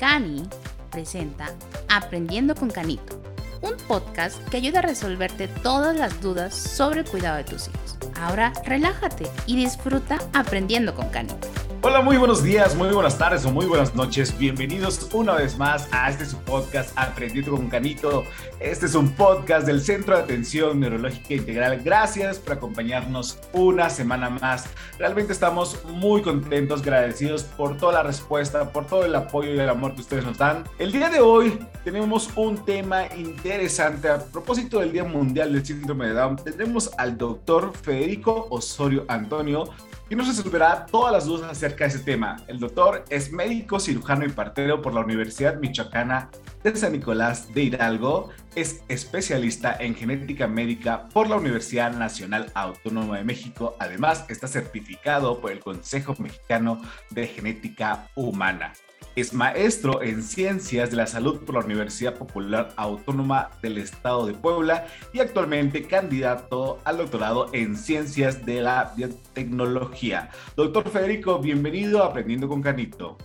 [0.00, 0.48] Cani
[0.90, 1.54] presenta
[1.90, 3.20] Aprendiendo con Canito,
[3.60, 7.98] un podcast que ayuda a resolverte todas las dudas sobre el cuidado de tus hijos.
[8.18, 11.46] Ahora relájate y disfruta aprendiendo con Canito.
[11.82, 14.36] Hola, muy buenos días, muy buenas tardes o muy buenas noches.
[14.36, 18.24] Bienvenidos una vez más a este podcast Aprendiendo con Canito.
[18.60, 21.80] Este es un podcast del Centro de Atención Neurológica Integral.
[21.82, 24.66] Gracias por acompañarnos una semana más.
[24.98, 29.70] Realmente estamos muy contentos, agradecidos por toda la respuesta, por todo el apoyo y el
[29.70, 30.64] amor que ustedes nos dan.
[30.78, 34.10] El día de hoy tenemos un tema interesante.
[34.10, 39.70] A propósito del Día Mundial del Síndrome de Down, tendremos al doctor Federico Osorio Antonio
[40.10, 42.36] y nos resolverá todas las dudas acerca de ese tema.
[42.48, 46.30] El doctor es médico, cirujano y partero por la Universidad Michoacana
[46.64, 48.28] de San Nicolás de Hidalgo.
[48.56, 53.76] Es especialista en genética médica por la Universidad Nacional Autónoma de México.
[53.78, 58.72] Además, está certificado por el Consejo Mexicano de Genética Humana.
[59.16, 64.34] Es maestro en Ciencias de la Salud por la Universidad Popular Autónoma del Estado de
[64.34, 70.30] Puebla y actualmente candidato al doctorado en Ciencias de la Biotecnología.
[70.54, 73.18] Doctor Federico, bienvenido a Aprendiendo con Canito.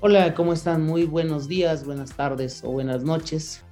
[0.00, 0.86] Hola, ¿cómo están?
[0.86, 3.62] Muy buenos días, buenas tardes o buenas noches.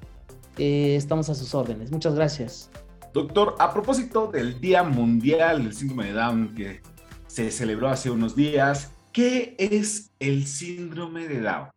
[0.58, 1.90] Eh, estamos a sus órdenes.
[1.90, 2.70] Muchas gracias.
[3.14, 6.82] Doctor, a propósito del Día Mundial del Síndrome de Down que
[7.28, 11.70] se celebró hace unos días, ¿Qué es el síndrome de Down?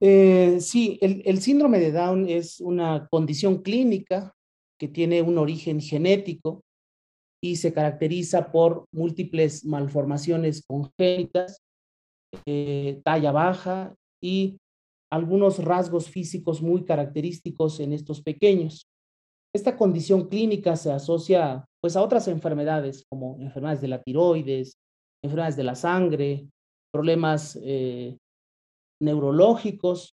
[0.00, 4.32] Eh, sí, el, síndrome de Down es una condición clínica
[4.78, 6.62] que tiene un origen genético
[7.42, 11.60] y se caracteriza por múltiples malformaciones congénitas,
[12.46, 14.56] eh, talla baja y
[15.12, 18.86] algunos rasgos físicos muy característicos en estos pequeños.
[19.54, 24.78] Esta condición clínica se asocia pues a otras enfermedades como enfermedades de la tiroides,
[25.22, 26.48] enfermedades de la sangre,
[26.92, 28.16] problemas eh,
[29.00, 30.14] neurológicos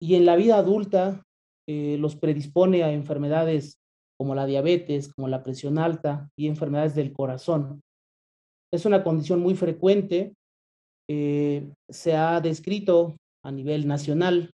[0.00, 1.22] y en la vida adulta
[1.68, 3.78] eh, los predispone a enfermedades
[4.18, 7.80] como la diabetes, como la presión alta y enfermedades del corazón.
[8.72, 10.34] Es una condición muy frecuente.
[11.08, 14.50] Eh, se ha descrito a nivel nacional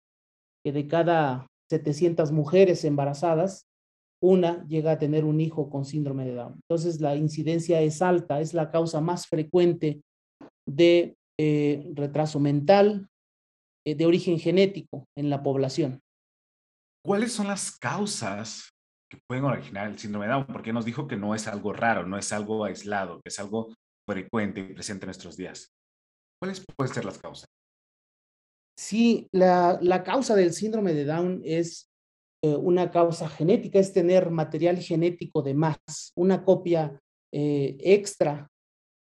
[0.63, 3.65] que de cada 700 mujeres embarazadas,
[4.21, 6.53] una llega a tener un hijo con síndrome de Down.
[6.67, 10.01] Entonces la incidencia es alta, es la causa más frecuente
[10.67, 13.07] de eh, retraso mental
[13.85, 16.01] eh, de origen genético en la población.
[17.05, 18.71] ¿Cuáles son las causas
[19.11, 20.47] que pueden originar el síndrome de Down?
[20.47, 23.73] Porque nos dijo que no es algo raro, no es algo aislado, que es algo
[24.07, 25.71] frecuente y presente en nuestros días.
[26.41, 27.45] ¿Cuáles pueden ser las causas?
[28.77, 31.89] Sí, la, la causa del síndrome de Down es
[32.45, 35.79] eh, una causa genética, es tener material genético de más,
[36.15, 37.01] una copia
[37.33, 38.47] eh, extra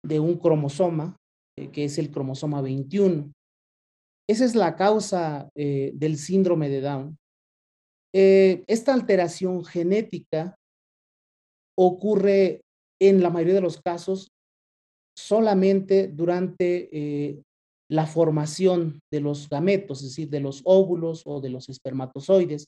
[0.02, 1.18] de un cromosoma,
[1.59, 3.34] eh, que es el cromosoma 21.
[4.30, 7.18] Esa es la causa del síndrome de Down.
[8.14, 10.56] esta alteración genética
[11.78, 12.62] ocurre
[13.02, 14.30] en la mayoría de los casos
[15.20, 17.44] solamente durante
[17.92, 22.66] la formación de los gametos, es decir, de los óvulos o de los espermatozoides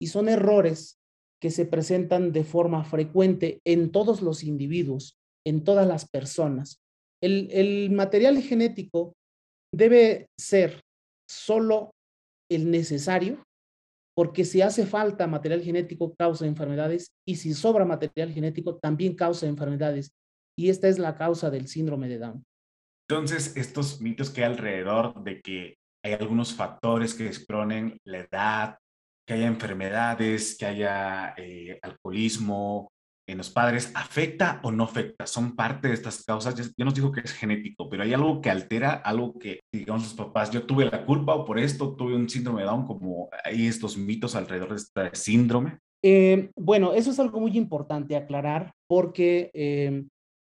[0.00, 0.98] y son errores
[1.40, 5.16] que se presentan de forma frecuente en todos los individuos,
[5.46, 6.80] en todas las personas.
[7.22, 9.14] El, material genético
[9.74, 10.80] debe ser
[11.28, 11.90] solo
[12.50, 13.42] el necesario,
[14.16, 19.46] porque si hace falta material genético causa enfermedades y si sobra material genético también causa
[19.46, 20.10] enfermedades.
[20.58, 22.44] Y esta es la causa del síndrome de Down.
[23.08, 28.78] Entonces, estos mitos que hay alrededor de que hay algunos factores que exponen la edad,
[29.28, 32.90] que haya enfermedades, que haya eh, alcoholismo
[33.28, 35.26] en los padres, ¿afecta o no afecta?
[35.26, 36.54] Son parte de estas causas.
[36.74, 40.14] Yo nos digo que es genético, pero hay algo que altera, algo que, digamos, los
[40.14, 43.66] papás, yo tuve la culpa o por esto tuve un síndrome de Down, como hay
[43.66, 45.76] estos mitos alrededor de este síndrome.
[46.02, 50.04] Eh, bueno, eso es algo muy importante aclarar porque eh,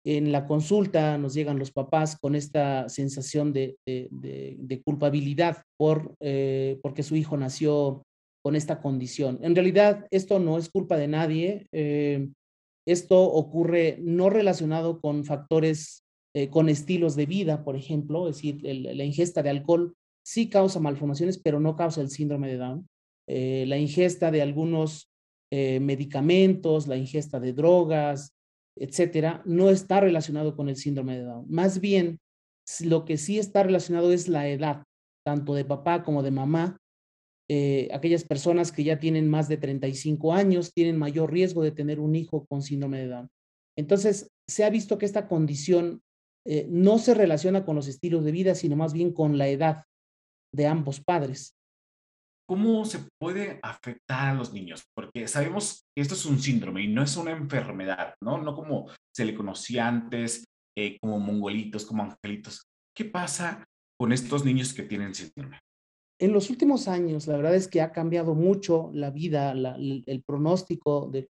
[0.05, 6.15] en la consulta nos llegan los papás con esta sensación de, de, culpabilidad por,
[6.83, 8.03] porque su hijo nació
[8.47, 9.41] con esta condición.
[9.43, 11.67] En realidad, esto no es culpa de nadie.
[11.73, 12.29] Eh,
[12.87, 18.61] esto ocurre no relacionado con factores, eh, con estilos de vida, por ejemplo, es decir,
[18.63, 22.89] la ingesta de alcohol sí causa malformaciones, pero no causa el síndrome de Down.
[23.29, 25.11] Eh, la ingesta de algunos
[25.51, 28.33] medicamentos, la ingesta de drogas,
[28.79, 31.47] etcétera, no está relacionado con el síndrome de Down.
[31.49, 32.21] Más bien,
[32.85, 34.85] lo que sí está relacionado es la edad,
[35.25, 36.79] tanto de papá como de mamá,
[37.49, 42.01] eh, aquellas personas que ya tienen más de 35 años tienen mayor riesgo de tener
[42.01, 43.29] un hijo con síndrome de Down.
[43.77, 46.03] Entonces, se ha visto que esta condición
[46.47, 49.85] eh, no se relaciona con los estilos de vida, sino más bien con la edad
[50.55, 51.57] de ambos padres.
[52.47, 54.85] ¿cómo se puede afectar a los niños?
[54.95, 58.41] Porque sabemos que esto es un síndrome y no es una enfermedad, ¿no?
[58.41, 60.45] No como se le conocía antes,
[60.79, 62.67] eh, como mongolitos, como angelitos.
[62.97, 63.65] ¿Qué pasa
[63.99, 65.59] con estos niños que tienen síndrome?
[66.19, 71.11] En los últimos años, la verdad es que ha cambiado mucho la vida, el, pronóstico
[71.11, 71.29] de,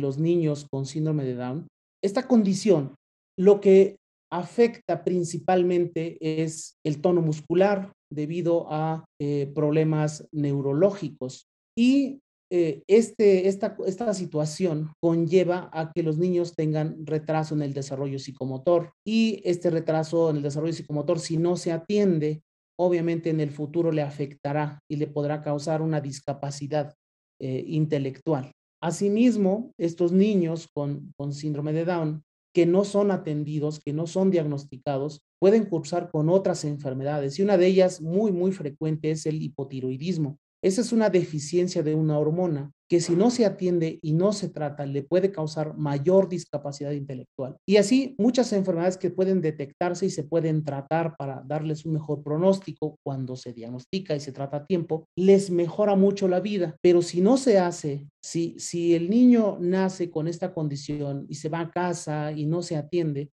[0.00, 1.68] los niños con síndrome de Down.
[2.02, 2.96] Esta condición,
[3.38, 3.96] lo que
[4.32, 11.46] afecta principalmente es el tono muscular debido a eh, problemas neurológicos.
[11.78, 12.18] Y
[12.50, 18.18] eh, este, esta, esta situación conlleva a que los niños tengan retraso en el desarrollo
[18.18, 18.92] psicomotor.
[19.06, 22.42] Y este retraso en el desarrollo psicomotor, si no se atiende,
[22.78, 26.94] obviamente en el futuro le afectará y le podrá causar una discapacidad
[27.40, 28.52] eh, intelectual.
[28.82, 32.22] Asimismo, estos niños con, con síndrome de Down
[32.54, 37.58] que no son atendidos, que no son diagnosticados, pueden cursar con otras enfermedades y una
[37.58, 40.38] de ellas muy, muy frecuente es el hipotiroidismo.
[40.62, 44.48] Esa es una deficiencia de una hormona que si no se atiende y no se
[44.48, 47.56] trata, le puede causar mayor discapacidad intelectual.
[47.66, 52.22] Y así muchas enfermedades que pueden detectarse y se pueden tratar para darles un mejor
[52.22, 56.76] pronóstico cuando se diagnostica y se trata a tiempo, les mejora mucho la vida.
[56.82, 61.48] Pero si no se hace, si, si el niño nace con esta condición y se
[61.48, 63.30] va a casa y no se atiende,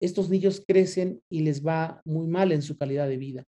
[0.00, 3.44] estos niños crecen y les va muy mal en su calidad de vida.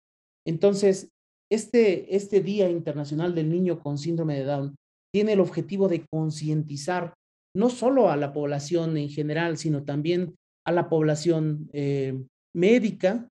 [0.47, 1.11] Entonces,
[1.51, 4.77] este, este Día Internacional del Niño con Síndrome de Down
[5.15, 7.15] tiene el objetivo de concientizar
[7.57, 10.35] no solo a la población en general, sino también
[10.67, 12.21] a la población eh,
[12.53, 13.29] médica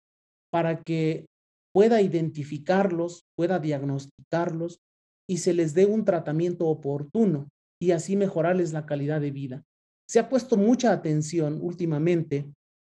[0.52, 1.26] para que
[1.74, 4.80] pueda identificarlos, pueda diagnosticarlos
[5.26, 7.48] y se les dé un tratamiento oportuno
[7.82, 9.64] y así mejorarles la calidad de vida.
[10.06, 12.52] Se ha puesto mucha atención últimamente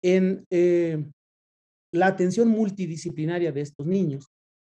[0.03, 1.05] en eh,
[1.93, 4.25] la atención multidisciplinaria de estos niños.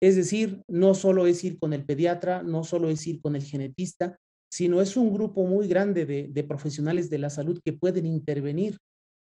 [0.02, 3.44] Es decir, no solo es ir con el pediatra, no solo es ir con el
[3.44, 4.18] genetista,
[4.52, 8.78] sino es un grupo muy grande de, profesionales de la salud que pueden intervenir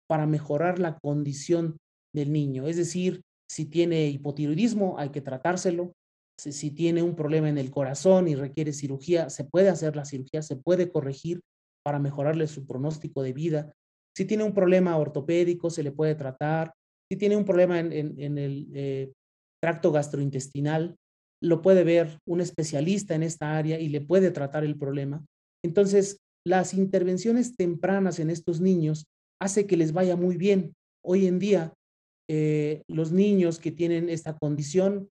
[0.08, 1.76] para mejorar la condición
[2.14, 2.66] del niño.
[2.66, 5.92] Es decir, si tiene hipotiroidismo, hay que tratárselo.
[6.38, 10.40] Si, tiene un problema en el corazón y requiere cirugía, se puede hacer la cirugía,
[10.40, 11.40] se puede corregir
[11.84, 13.72] para mejorarle su pronóstico de vida.
[14.16, 16.72] Si tiene un problema ortopédico, se le puede tratar.
[17.10, 19.12] Si tiene un problema en, el eh,
[19.60, 20.96] tracto gastrointestinal,
[21.40, 25.24] lo puede ver un especialista en esta área y le puede tratar el problema.
[25.64, 29.06] Entonces, las intervenciones tempranas en estos niños
[29.40, 30.74] hace que les vaya muy bien.
[31.04, 31.74] Hoy en día,
[32.28, 35.08] eh, los niños que tienen esta condición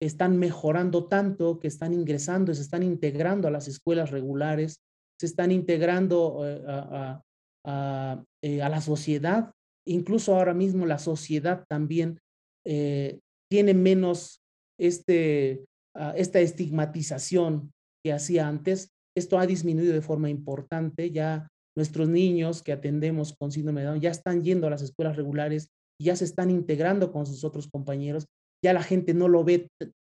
[0.00, 4.80] están mejorando tanto que están ingresando, se están integrando a las escuelas regulares,
[5.18, 6.62] se están integrando eh,
[8.42, 9.52] eh, a, la sociedad.
[9.86, 12.18] Incluso ahora mismo la sociedad también
[13.50, 14.40] tiene menos
[14.78, 15.64] este,
[15.94, 17.72] ah, esta estigmatización
[18.04, 18.90] que hacía antes.
[19.16, 21.10] Esto ha disminuido de forma importante.
[21.10, 25.16] Ya nuestros niños que atendemos con síndrome de Down ya están yendo a las escuelas
[25.16, 25.68] regulares,
[26.00, 28.26] ya se están integrando con sus otros compañeros.
[28.64, 29.68] Ya la gente no lo ve,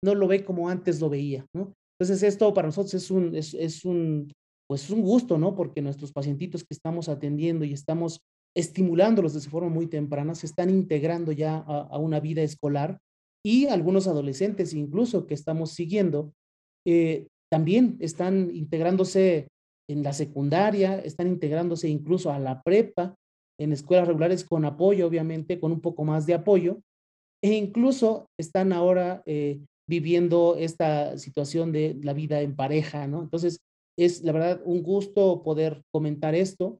[0.03, 1.45] no lo ve como antes lo veía.
[1.53, 4.31] Entonces esto para nosotros es un, es, un,
[4.68, 5.56] pues un gusto, ¿no?
[5.56, 8.21] Porque nuestros pacientitos que estamos atendiendo y estamos
[8.56, 13.00] estimulándolos de forma muy temprana se están integrando ya a una vida escolar
[13.45, 16.34] y algunos adolescentes incluso que estamos siguiendo,
[16.86, 19.48] eh, también están integrándose
[19.89, 23.15] en la secundaria, están integrándose incluso a la prepa,
[23.60, 26.82] en escuelas regulares con apoyo, obviamente, con un poco más de apoyo,
[27.44, 33.22] e incluso están ahora eh, viviendo esta situación de la vida en pareja, ¿no?
[33.22, 33.60] Entonces,
[33.98, 36.79] es la verdad un gusto poder comentar esto,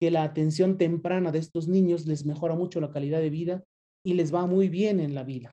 [0.00, 3.64] que la atención temprana de estos niños les mejora mucho la calidad de vida
[4.04, 5.52] y les va muy bien en la vida.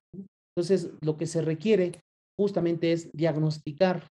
[0.56, 2.00] Entonces, lo que se requiere
[2.38, 4.08] justamente es diagnosticar,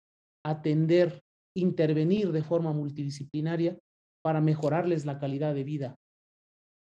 [0.45, 1.21] atender,
[1.55, 3.79] intervenir de forma multidisciplinaria
[4.23, 5.97] para mejorarles la calidad de vida.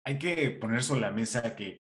[0.06, 1.80] Hay que poner sobre la mesa que,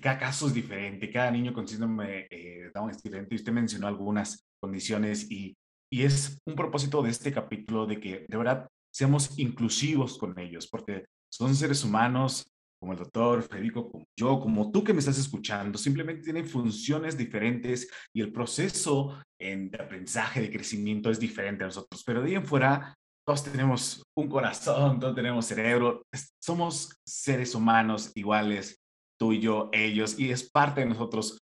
[0.00, 3.34] cada caso es diferente, cada niño con síndrome eh, de Down es diferente.
[3.34, 5.56] Usted mencionó algunas condiciones y,
[5.90, 10.68] y es un propósito de este capítulo de que de verdad seamos inclusivos con ellos,
[10.68, 12.48] porque son seres humanos,
[12.80, 17.16] como el doctor Federico, como yo, como tú que me estás escuchando, simplemente tienen funciones
[17.16, 22.02] diferentes y el proceso de aprendizaje, de crecimiento es diferente a nosotros.
[22.04, 22.94] Pero de ahí en fuera,
[23.26, 26.02] todos tenemos un corazón, todos tenemos cerebro,
[26.40, 28.80] somos seres humanos iguales,
[29.18, 31.38] tú y yo, ellos, y es parte de nosotros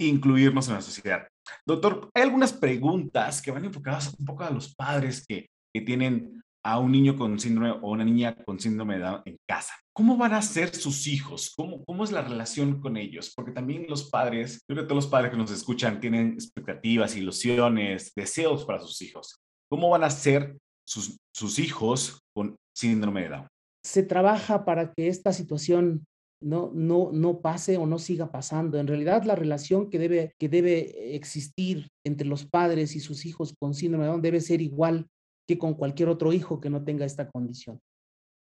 [0.00, 1.28] incluirnos en la sociedad.
[1.64, 6.42] Doctor, hay algunas preguntas que van enfocadas un poco a los padres que, que tienen
[6.64, 9.74] a un niño con síndrome o una niña con síndrome de Down en casa.
[9.92, 11.52] ¿Cómo van a ser sus hijos?
[11.56, 13.32] ¿Cómo, ¿Cómo es la relación con ellos?
[13.34, 18.12] Porque también los padres, creo que todos los padres que nos escuchan tienen expectativas, ilusiones,
[18.14, 19.40] deseos para sus hijos.
[19.68, 23.48] ¿Cómo van a ser sus, sus hijos con síndrome de Down?
[23.84, 26.04] Se trabaja para que esta situación
[26.40, 28.78] no, no, no pase o no siga pasando.
[28.78, 33.54] En realidad, la relación que debe, que debe existir entre los padres y sus hijos
[33.58, 35.06] con síndrome de Down debe ser igual
[35.48, 37.80] que con cualquier otro hijo que no tenga esta condición.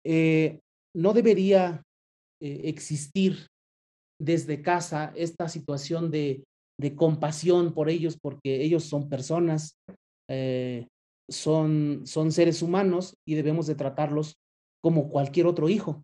[0.04, 0.61] Eh,
[0.94, 1.82] no debería
[2.42, 3.47] eh, existir
[4.20, 6.44] desde casa esta situación de,
[6.97, 9.76] compasión por ellos porque ellos son personas,
[10.30, 10.88] eh,
[11.28, 14.37] son, son seres humanos y debemos de tratarlos
[14.82, 16.02] como cualquier otro hijo.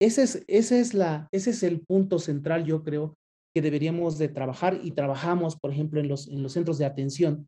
[0.00, 3.14] Ese es, ese es, la, ese es el punto central, yo creo,
[3.54, 7.46] que deberíamos de trabajar y trabajamos, por ejemplo, en los, en los centros de atención.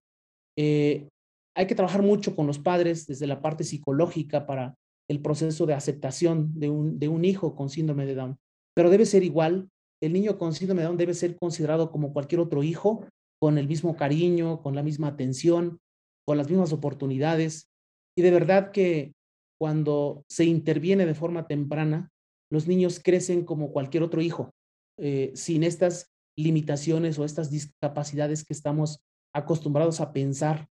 [1.56, 4.76] Hay que trabajar mucho con los padres desde la parte psicológica para
[5.08, 8.38] el proceso de aceptación de un, de un hijo con síndrome de Down.
[8.74, 9.70] Pero debe ser igual,
[10.02, 13.06] el niño con síndrome de Down debe ser considerado como cualquier otro hijo,
[13.40, 15.78] con el mismo cariño, con la misma atención,
[16.26, 17.70] con las mismas oportunidades.
[18.16, 19.14] Y de verdad que
[19.58, 22.10] cuando se interviene de forma temprana,
[22.50, 24.50] los niños crecen como cualquier otro hijo,
[24.98, 29.00] eh, sin estas limitaciones o estas discapacidades que estamos
[29.34, 30.68] acostumbrados a pensar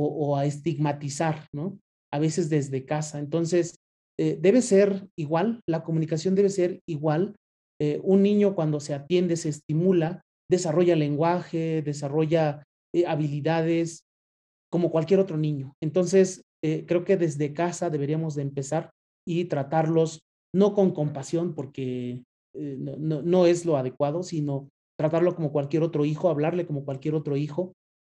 [0.00, 1.78] o, a estigmatizar, ¿no?
[2.12, 3.18] A veces desde casa.
[3.18, 3.76] Entonces,
[4.18, 7.34] eh, debe ser igual, la comunicación debe ser igual.
[7.80, 12.64] Eh, un niño cuando se atiende, se estimula, desarrolla lenguaje, desarrolla
[12.94, 14.04] eh, habilidades
[14.70, 15.74] como cualquier otro niño.
[15.82, 18.90] Entonces, creo que desde casa deberíamos de empezar
[19.24, 25.84] y tratarlos no con compasión, porque no, no, es lo adecuado, sino tratarlo como cualquier
[25.84, 27.72] otro hijo, hablarle como cualquier otro hijo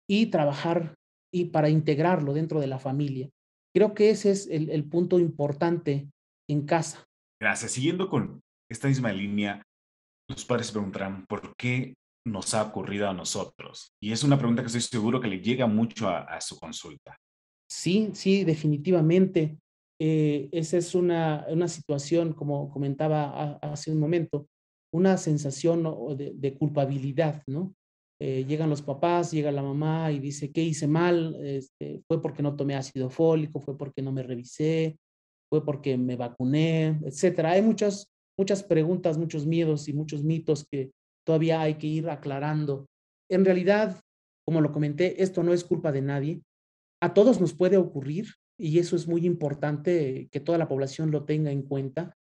[0.09, 0.95] y trabajar
[1.31, 3.29] y para integrarlo dentro de la familia.
[3.73, 6.09] Creo que ese es el, punto importante
[6.49, 7.05] en casa.
[7.41, 7.71] Gracias.
[7.71, 9.63] Siguiendo con esta misma línea,
[10.29, 11.93] los padres se preguntarán, ¿por qué
[12.25, 13.93] nos ha ocurrido a nosotros?
[14.01, 17.15] Y es una pregunta que estoy seguro que le llega mucho a, su consulta.
[17.69, 19.57] Sí, sí, definitivamente.
[19.99, 24.47] Eh, esa es una, una, situación, como comentaba hace un momento,
[24.93, 25.83] una sensación
[26.17, 27.73] de, de culpabilidad, ¿no?
[28.23, 31.35] Eh, llegan los papás, llega la mamá y dice, ¿qué hice mal?
[31.43, 34.99] Este, fue porque no tomé ácido fólico, fue porque no me revisé,
[35.49, 37.53] fue porque me vacuné, etcétera.
[37.53, 40.91] Hay muchas, muchas preguntas, muchos miedos y muchos mitos que
[41.25, 42.85] todavía hay que ir aclarando.
[43.27, 43.99] En realidad,
[44.45, 46.41] como lo comenté, esto no es culpa de nadie.
[47.01, 51.25] A todos nos puede ocurrir y eso es muy importante que toda la población lo
[51.25, 52.15] tenga en cuenta.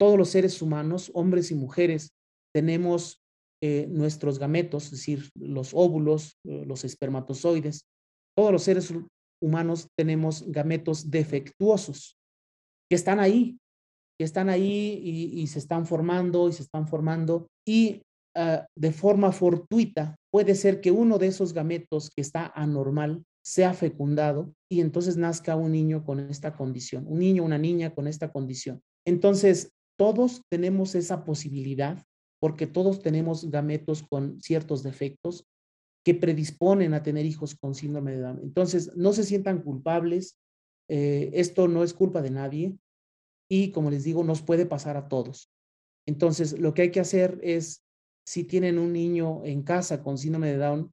[0.00, 2.14] Todos los seres humanos, hombres y mujeres,
[2.54, 3.21] tenemos
[3.62, 7.86] eh, nuestros gametos, es decir, los óvulos, eh, los espermatozoides,
[8.36, 8.92] todos los seres
[9.40, 12.16] humanos tenemos gametos defectuosos
[12.90, 13.58] que están ahí,
[14.18, 15.00] que están ahí
[15.34, 18.02] y, se están formando y se están formando y
[18.36, 23.74] ah, de forma fortuita puede ser que uno de esos gametos que está anormal sea
[23.74, 28.32] fecundado y entonces nazca un niño con esta condición, un niño, una niña con esta
[28.32, 28.80] condición.
[29.06, 32.02] Entonces, todos tenemos esa posibilidad
[32.42, 35.46] porque todos tenemos gametos con ciertos defectos
[36.04, 38.40] que predisponen a tener hijos con síndrome de Down.
[38.42, 40.40] Entonces, no se sientan culpables,
[40.88, 42.76] eh, esto no es culpa de nadie
[43.48, 45.52] y como les digo, nos puede pasar a todos.
[46.04, 47.84] Entonces, lo que hay que hacer es,
[48.26, 50.92] si tienen un niño en casa con síndrome de Down,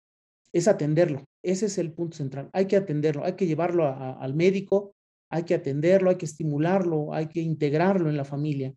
[0.54, 1.26] es atenderlo.
[1.44, 2.52] Ese es el punto central.
[2.54, 4.94] Hay que atenderlo, hay que llevarlo al médico,
[5.32, 8.72] hay que atenderlo, hay que estimularlo, hay que integrarlo en la familia.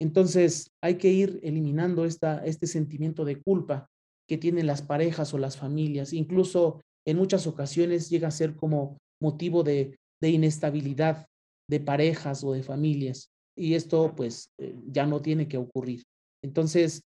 [0.00, 3.88] Entonces, hay que ir eliminando esta, este sentimiento de culpa
[4.28, 6.12] que tienen las parejas o las familias.
[6.12, 11.26] Incluso en muchas ocasiones llega a ser como motivo de, inestabilidad
[11.68, 13.30] de parejas o de familias.
[13.56, 16.02] Y esto pues eh, ya no tiene que ocurrir.
[16.44, 17.02] Entonces,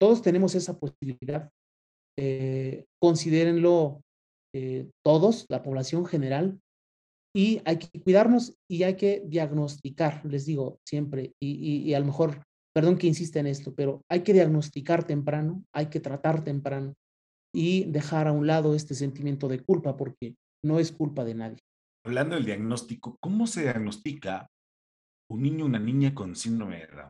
[0.00, 1.50] todos tenemos esa posibilidad.
[2.18, 4.00] Eh, considérenlo
[4.54, 6.60] eh, todos, la población general,
[7.36, 12.44] y hay que cuidarnos y hay que diagnosticar, les digo siempre, y, a lo mejor,
[12.72, 16.94] perdón que insista en esto, pero hay que diagnosticar temprano, hay que tratar temprano
[17.52, 21.58] y dejar a un lado este sentimiento de culpa porque no es culpa de nadie.
[22.04, 24.48] Hablando del diagnóstico, ¿cómo se diagnostica
[25.30, 27.08] un niño o una niña con síndrome de Down?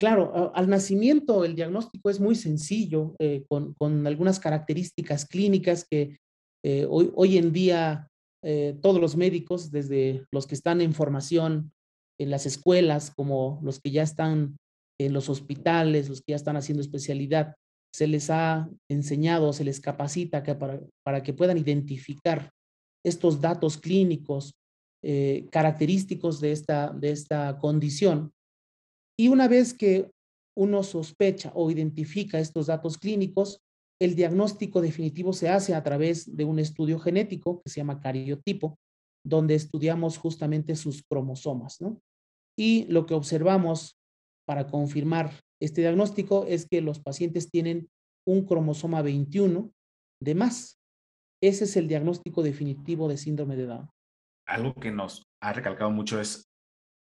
[0.00, 6.18] Claro, al nacimiento el diagnóstico es muy sencillo, eh, con, con, algunas características clínicas que
[6.64, 8.11] eh, hoy, hoy en día
[8.42, 11.72] eh, todos los médicos, desde los que están en formación
[12.18, 14.56] en las escuelas, como los que ya están
[15.00, 17.54] en los hospitales, los que ya están haciendo especialidad,
[17.94, 22.50] se les ha enseñado, se les capacita para, para que puedan identificar
[23.04, 24.54] estos datos clínicos
[25.04, 28.32] eh, característicos de esta, de esta condición.
[29.18, 30.08] Y una vez que
[30.56, 33.60] uno sospecha o identifica estos datos clínicos,
[34.04, 38.78] el diagnóstico definitivo se hace a través de un estudio genético que se llama cariotipo,
[39.24, 42.00] donde estudiamos justamente sus cromosomas, ¿no?
[42.58, 43.96] Y lo que observamos
[44.44, 45.30] para confirmar
[45.60, 47.88] este diagnóstico es que los pacientes tienen
[48.26, 49.70] un cromosoma 21
[50.20, 50.80] de más.
[51.40, 53.88] Ese es el diagnóstico definitivo de síndrome de Down.
[54.48, 56.48] Algo que nos ha recalcado mucho es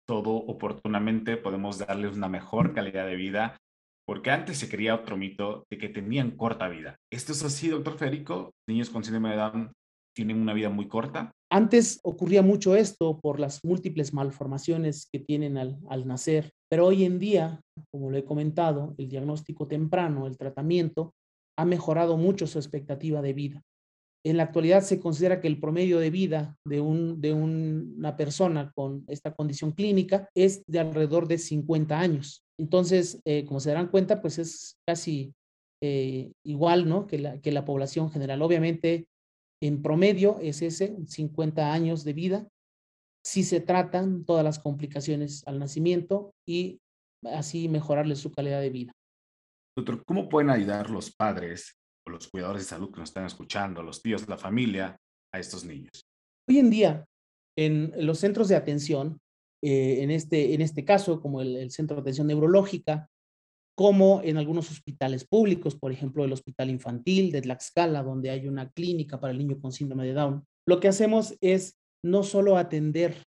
[0.09, 3.59] todo oportunamente podemos darles una mejor calidad de vida,
[4.07, 6.97] porque antes se creía otro mito de que tenían corta vida.
[7.13, 8.53] ¿Esto es así, doctor Federico?
[8.69, 9.73] ¿Niños con síndrome de Down
[10.15, 11.33] tienen una vida muy corta?
[11.51, 17.05] Antes ocurría mucho esto por las múltiples malformaciones que tienen al, al, nacer, pero hoy
[17.05, 17.61] en día,
[17.93, 21.13] como lo he comentado, el diagnóstico temprano, el tratamiento,
[21.59, 23.63] ha mejorado mucho su expectativa de vida.
[24.25, 28.73] En la actualidad se considera que el promedio de vida de, un, de una persona
[28.75, 32.45] con esta condición clínica es de alrededor de 50 años.
[32.59, 35.33] Entonces, eh, como se darán cuenta, pues es casi
[35.83, 37.07] eh, igual ¿no?
[37.07, 38.43] que, la, que la población general.
[38.43, 39.07] Obviamente,
[39.63, 42.49] en promedio es ese, 50 años de vida,
[43.25, 46.81] si se tratan todas las complicaciones al nacimiento y
[47.25, 48.93] así mejorarle su calidad de vida.
[49.77, 54.03] Doctor, ¿cómo pueden ayudar los padres los cuidadores de salud que nos están escuchando, los
[54.03, 54.97] tíos, la familia,
[55.33, 56.07] a estos niños?
[56.49, 57.05] Hoy en día,
[57.57, 59.19] en los centros de atención,
[59.63, 63.09] eh, en, este, en este caso, como el, el Centro de Atención Neurológica,
[63.77, 68.71] como en algunos hospitales públicos, por ejemplo, el Hospital Infantil de Tlaxcala, donde hay una
[68.71, 70.45] clínica para el niño con síndrome de Down.
[70.67, 73.23] Lo que hacemos es no solo atender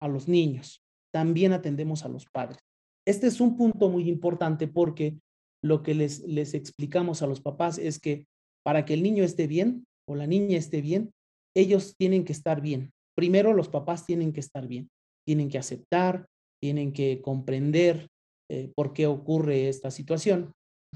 [0.00, 0.82] a los niños,
[1.12, 2.58] también atendemos a los padres.
[3.06, 5.18] Este es un punto muy importante porque
[5.62, 8.26] lo que les, les explicamos a los papás es que
[8.64, 11.12] para que el niño esté bien o la niña esté bien,
[11.54, 12.92] ellos tienen que estar bien.
[13.16, 14.88] Primero los papás tienen que estar bien,
[15.26, 16.26] tienen que aceptar,
[16.60, 18.08] tienen que comprender
[18.50, 20.52] eh, por qué ocurre esta situación.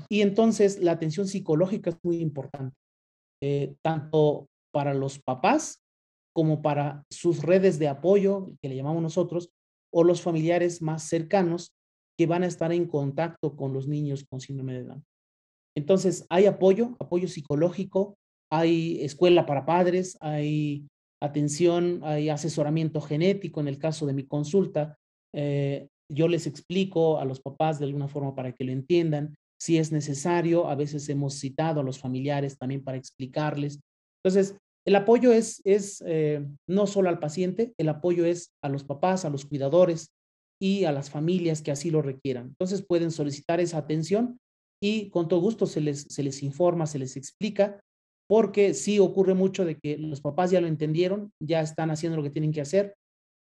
[0.09, 2.76] Y entonces la atención psicológica es muy importante,
[3.42, 5.80] eh, tanto para los papás
[6.35, 9.50] como para sus redes de apoyo, que le llamamos nosotros,
[9.93, 11.74] o los familiares más cercanos
[12.17, 15.05] que van a estar en contacto con los niños con síndrome de Down.
[15.77, 18.17] Entonces, hay apoyo, apoyo psicológico,
[18.50, 20.87] hay escuela para padres, hay
[21.21, 24.97] atención, hay asesoramiento genético en el caso de mi consulta,
[25.35, 29.35] eh, yo les explico a los papás de alguna forma para que lo entiendan.
[29.59, 33.81] Si es necesario, a veces hemos citado a los familiares también para explicarles.
[34.23, 38.85] Entonces, el apoyo es, es eh, no solo al paciente, el apoyo es a los
[38.85, 40.13] papás, a los cuidadores
[40.65, 42.47] y a las familias que así lo requieran.
[42.47, 44.41] Entonces, pueden solicitar esa atención
[44.83, 47.83] y con todo gusto se les, se les informa, se les explica,
[48.27, 52.23] porque sí ocurre mucho de que los papás ya lo entendieron, ya están haciendo lo
[52.23, 52.95] que tienen que hacer,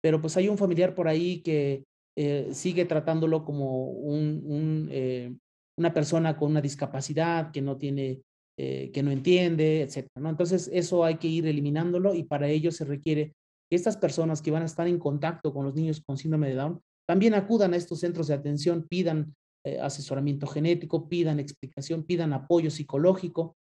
[0.02, 1.84] pero pues hay un familiar por ahí que
[2.16, 5.36] eh, sigue tratándolo como un, eh,
[5.78, 8.22] una persona con una discapacidad que no tiene,
[8.58, 10.08] eh, que no entiende, etc.
[10.18, 10.30] ¿no?
[10.30, 13.34] Entonces, eso hay que ir eliminándolo y para ello se requiere
[13.68, 16.54] que estas personas que van a estar en contacto con los niños con síndrome de
[16.54, 19.34] Down también acudan a estos centros de atención, pidan
[19.80, 23.56] asesoramiento genético, pidan explicación, pidan apoyo psicológico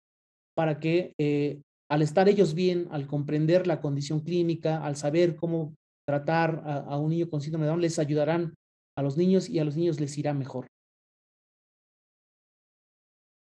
[0.54, 1.14] para que
[1.90, 5.74] al estar ellos bien, al comprender la condición clínica, al saber cómo
[6.06, 8.54] tratar a, un niño con síndrome de Down, les ayudarán
[8.96, 10.66] a los niños y a los niños les irá mejor.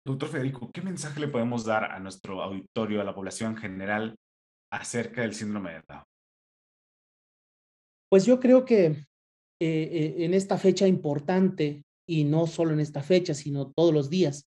[0.05, 4.15] Doctor Federico, ¿qué mensaje le podemos dar a nuestro auditorio, a la población en general,
[4.71, 6.03] acerca del síndrome de Down?
[8.09, 9.05] Pues yo creo que
[9.61, 14.09] eh, eh, en esta fecha importante, y no solo en esta fecha, sino todos los
[14.09, 14.47] días,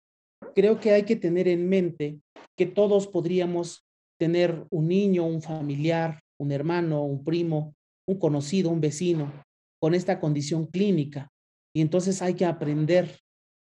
[0.54, 2.20] creo que hay que tener en mente
[2.56, 3.84] que todos podríamos
[4.18, 7.74] tener un niño, un familiar, un hermano, un primo,
[8.08, 9.32] un conocido, un vecino
[9.80, 11.28] con esta condición clínica.
[11.74, 13.18] Y entonces hay que aprender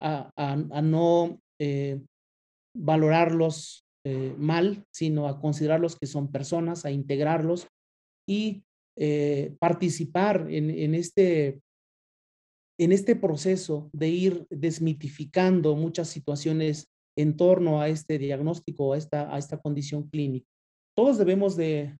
[0.01, 0.31] a,
[0.83, 2.01] no eh,
[2.77, 3.87] valorarlos
[4.37, 7.67] mal, sino a considerarlos que son personas, a integrarlos
[8.29, 8.65] y
[8.97, 11.61] eh, participar en, este,
[12.79, 19.35] en este proceso de ir desmitificando muchas situaciones en torno a este diagnóstico, a esta,
[19.35, 20.47] a esta condición clínica
[20.97, 21.97] todos debemos de,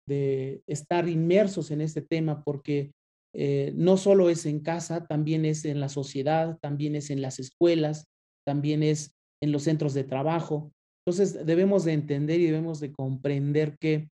[0.67, 2.91] estar inmersos en este tema porque
[3.33, 7.39] eh, no solo es en casa, también es en la sociedad, también es en las
[7.39, 8.05] escuelas,
[8.45, 9.11] también es
[9.43, 10.71] en los centros de trabajo.
[11.05, 14.07] Entonces debemos de entender y debemos de comprender que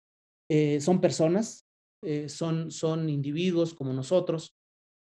[0.51, 1.65] eh, son personas,
[2.03, 4.55] eh, son, son individuos como nosotros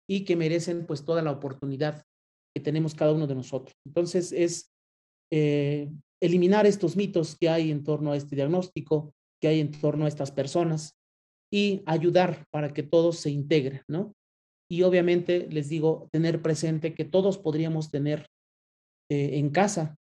[0.09, 2.03] y que merecen pues toda la oportunidad
[2.55, 3.73] que tenemos cada uno de nosotros.
[3.85, 4.67] Entonces es
[6.21, 10.07] eliminar estos mitos que hay en torno a este diagnóstico, que hay en torno a
[10.07, 10.97] estas personas
[11.51, 14.13] y ayudar para que todos se integren, ¿no?
[14.69, 18.27] Y obviamente les digo, tener presente que todos podríamos tener
[19.09, 19.97] eh, en casa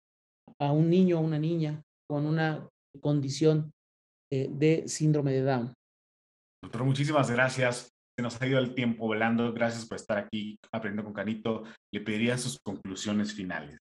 [0.58, 2.66] a un niño o una niña con una
[3.00, 3.72] condición
[4.32, 5.74] eh, de síndrome de Down.
[6.64, 7.92] Doctor, muchísimas gracias.
[8.16, 9.52] Se nos ha ido el tiempo volando.
[9.52, 11.64] Gracias por estar aquí aprendiendo con Canito.
[11.92, 13.76] Le pediría sus conclusiones finales.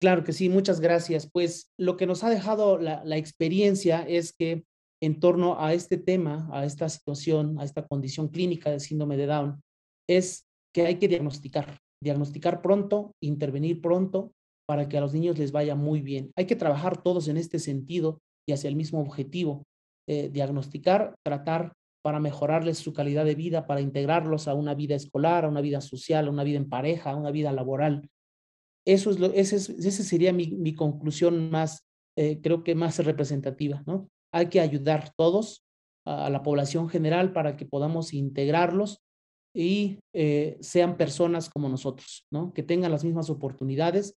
[0.00, 1.28] Claro que sí, muchas gracias.
[1.28, 4.62] Pues lo que nos ha dejado la, experiencia es que
[5.02, 9.26] en torno a este tema, a esta situación, a esta condición clínica de síndrome de
[9.26, 9.60] Down,
[10.08, 14.30] es que hay que diagnosticar, diagnosticar pronto, intervenir pronto
[14.68, 16.30] para que a los niños les vaya muy bien.
[16.36, 19.64] Hay que trabajar todos en este sentido y hacia el mismo objetivo,
[20.08, 25.44] eh, diagnosticar, tratar para mejorarles su calidad de vida, para integrarlos a una vida escolar,
[25.44, 28.08] a una vida social, a una vida en pareja, a una vida laboral.
[28.86, 31.86] Eso es ese, sería mi, conclusión más,
[32.16, 34.08] eh, creo que más representativa, ¿no?
[34.32, 35.64] Hay que ayudar todos
[36.06, 39.02] a, la población general para que podamos integrarlos
[39.54, 42.54] y eh, sean personas como nosotros, ¿no?
[42.54, 44.16] Que tengan las mismas oportunidades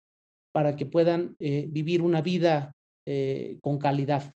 [0.52, 2.72] para que puedan eh, vivir una vida
[3.60, 4.34] con calidad,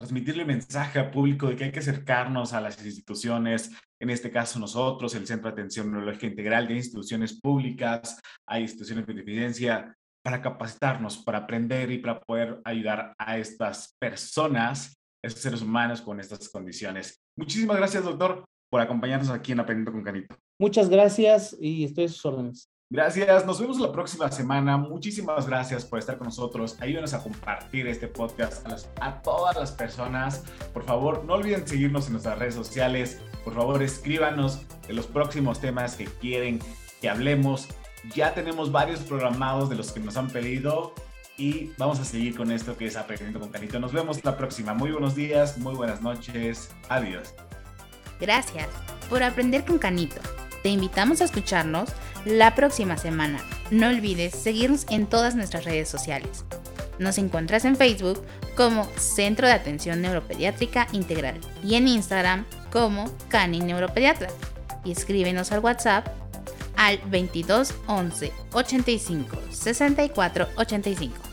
[0.00, 4.58] transmitirle mensaje al público de que hay que acercarnos a las instituciones, en este caso
[4.58, 10.40] nosotros, el Centro de Atención Neurológica Integral, de instituciones públicas, hay instituciones de evidencia, para
[10.42, 16.18] capacitarnos, para aprender y para poder ayudar a estas personas, a estos seres humanos con
[16.18, 17.20] estas condiciones.
[17.36, 20.34] Muchísimas gracias, doctor, por acompañarnos aquí en Aprendiendo con Canito.
[20.58, 22.70] Muchas gracias y estoy a sus órdenes.
[22.92, 24.76] Gracias, nos vemos la próxima semana.
[24.76, 26.76] Muchísimas gracias por estar con nosotros.
[26.80, 28.66] Ayúdenos a compartir este podcast
[29.00, 30.42] a, todas las personas.
[30.72, 33.22] Por favor, no olviden seguirnos en nuestras redes sociales.
[33.44, 36.58] Por favor, escríbanos de los próximos temas que quieren
[37.00, 37.68] que hablemos.
[38.12, 40.92] Ya tenemos varios programados de los que nos han pedido
[41.36, 43.78] y vamos a seguir con esto que es Aprendiendo con Canito.
[43.78, 44.74] Nos vemos la próxima.
[44.74, 46.74] Muy buenos días, muy buenas noches.
[46.88, 47.36] Adiós.
[48.18, 48.66] Gracias
[49.08, 50.20] por aprender con Canito.
[50.62, 51.90] Te invitamos a escucharnos
[52.24, 53.40] la próxima semana.
[53.70, 56.44] No olvides seguirnos en todas nuestras redes sociales.
[56.98, 58.22] Nos encuentras en Facebook
[58.56, 64.28] como Centro de Atención Neuropediátrica Integral y en Instagram como Cani Neuropediatra.
[64.84, 66.08] Y escríbenos al WhatsApp
[66.76, 71.29] al 22 11 85 64 85.